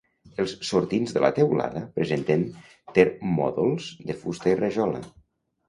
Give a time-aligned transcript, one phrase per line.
[0.43, 2.47] Els sortints de la teulada presenten
[2.97, 5.07] permòdols de fusta i rajola.